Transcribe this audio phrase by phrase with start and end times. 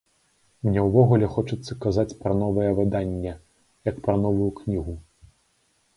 [0.67, 3.37] Мне ўвогуле хочацца казаць пра новае выданне,
[3.91, 4.93] як пра новую кнігу.